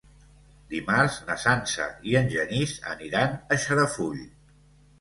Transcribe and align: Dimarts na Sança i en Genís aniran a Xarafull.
Dimarts 0.71 1.17
na 1.27 1.35
Sança 1.43 1.85
i 2.13 2.17
en 2.23 2.33
Genís 2.33 2.75
aniran 2.97 3.39
a 3.39 3.61
Xarafull. 3.69 4.21